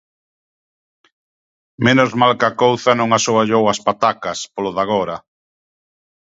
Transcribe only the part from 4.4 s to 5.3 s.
polo de agora.